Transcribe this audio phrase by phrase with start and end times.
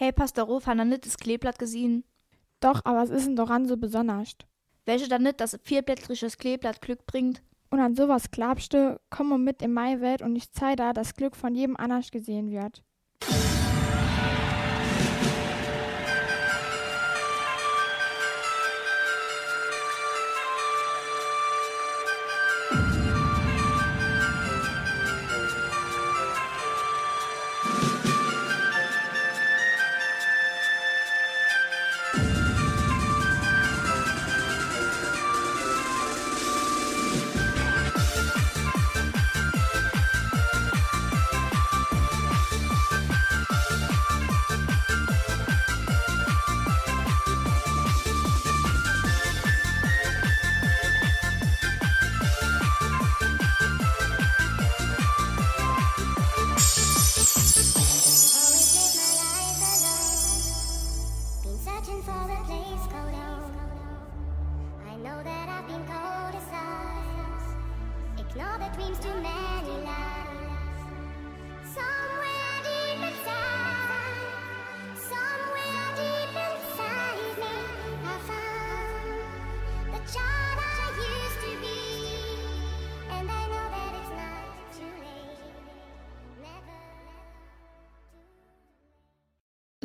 [0.00, 2.04] Hey, Pastor Ruf, hat er nicht das Kleeblatt gesehen?
[2.60, 4.36] Doch, aber was ist denn daran so besonders?
[4.84, 7.42] Welche dann nicht, dass ein vierblättriges Kleeblatt Glück bringt?
[7.70, 11.16] Und an sowas klabste, komm mal mit in meine Welt und ich zeig da, dass
[11.16, 12.84] Glück von jedem anders gesehen wird.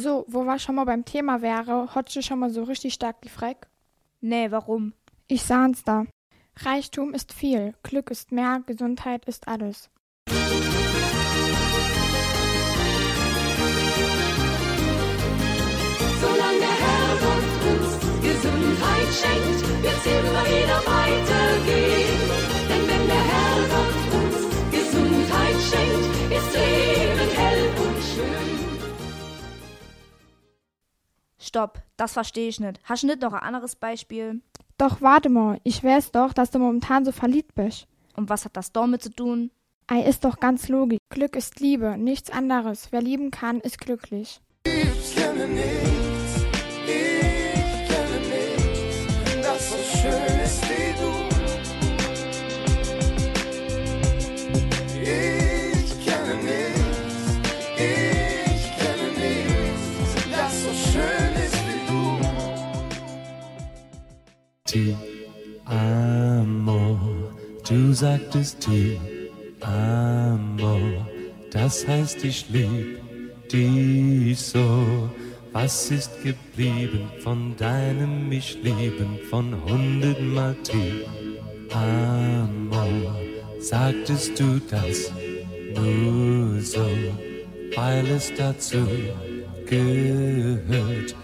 [0.00, 3.68] So, wo wir schon mal beim Thema wäre, hat schon mal so richtig stark gefreckt?
[4.22, 4.94] Nee, warum?
[5.28, 6.06] Ich sah's da.
[6.56, 9.90] Reichtum ist viel, Glück ist mehr, Gesundheit ist alles.
[16.22, 17.12] Solange der Herr
[17.72, 22.59] uns Gesundheit schenkt, wird's immer wieder weitergehen.
[31.40, 32.80] Stopp, das verstehe ich nicht.
[32.84, 34.42] Hast du nicht noch ein anderes Beispiel?
[34.76, 37.86] Doch warte mal, ich weiß doch, dass du momentan so verliebt bist.
[38.14, 39.50] Und was hat das damit zu tun?
[39.86, 40.98] Ei ist doch ganz logisch.
[41.08, 42.88] Glück ist Liebe, nichts anderes.
[42.92, 44.40] Wer lieben kann, ist glücklich.
[44.64, 45.16] Ich
[68.00, 68.98] sagtest ti
[69.60, 70.80] amo,
[71.52, 72.98] das heißt ich lieb
[73.52, 75.10] dich so.
[75.52, 81.04] Was ist geblieben von deinem mich lieben von hundertmal ti
[81.74, 82.88] amo?
[83.60, 85.12] Sagtest du das
[85.76, 86.88] nur so,
[87.76, 88.86] weil es dazu
[89.66, 91.14] gehört?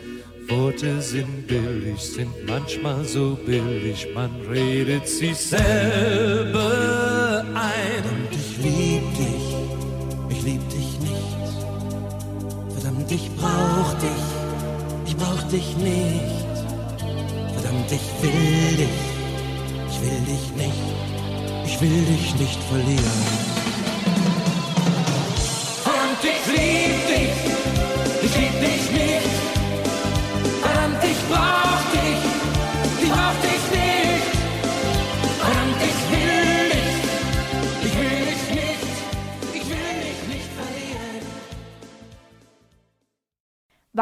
[0.49, 6.71] Worte sind billig, sind manchmal so billig, man redet sich selber
[7.55, 8.05] ein.
[8.05, 9.57] Und ich lieb dich,
[10.31, 11.37] ich lieb dich nicht.
[12.75, 14.25] Verdammt, ich brauch dich,
[15.07, 16.47] ich brauch dich nicht.
[17.55, 19.01] Verdammt, ich will dich,
[19.91, 20.85] ich will dich nicht,
[21.67, 23.23] ich will dich nicht verlieren.
[25.83, 27.26] Verdammt, ich lieb dich,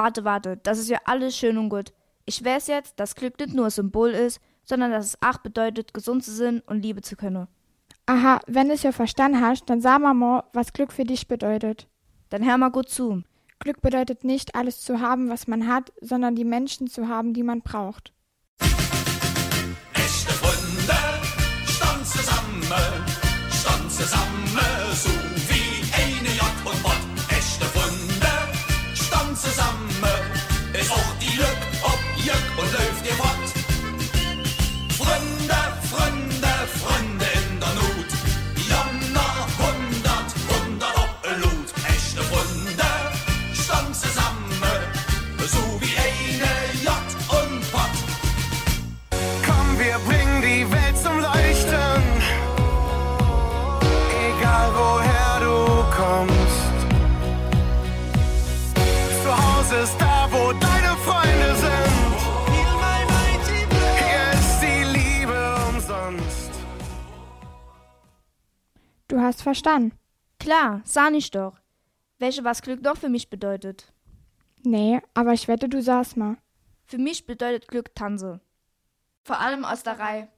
[0.04, 1.94] Warte, warte, das ist ja alles schön und gut.
[2.26, 5.94] Ich weiß jetzt, dass Glück nicht nur ein Symbol ist, sondern dass es auch bedeutet,
[5.94, 7.48] gesund zu sein und Liebe zu können.
[8.04, 11.26] Aha, wenn du es ja verstanden hast, dann sag mal mal, was Glück für dich
[11.26, 11.88] bedeutet.
[12.28, 13.22] Dann hör mal gut zu.
[13.60, 17.42] Glück bedeutet nicht, alles zu haben, was man hat, sondern die Menschen zu haben, die
[17.42, 18.12] man braucht.
[19.94, 21.00] Echte Freunde,
[21.65, 22.62] stand zusammen,
[23.50, 24.48] stand zusammen,
[24.92, 25.44] so
[69.15, 69.97] Du hast verstanden.
[70.41, 71.61] Klar, sah ich doch.
[72.19, 73.93] Welche was Glück doch für mich bedeutet.
[74.65, 76.37] Nee, aber ich wette, du saßt mal.
[76.84, 78.41] Für mich bedeutet Glück Tanze.
[79.22, 80.28] Vor allem aus der Reihe.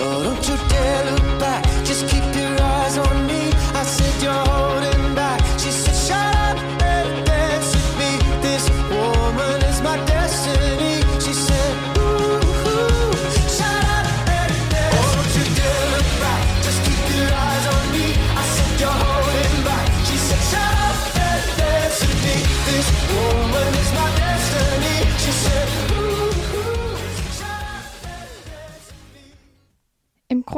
[0.00, 1.27] Oh, don't you dare look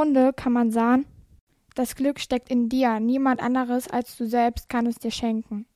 [0.01, 1.05] Grunde kann man sagen,
[1.75, 5.67] das Glück steckt in dir, niemand anderes als du selbst kann es dir schenken.